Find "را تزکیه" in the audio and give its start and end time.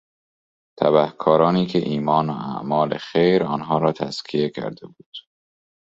3.77-4.49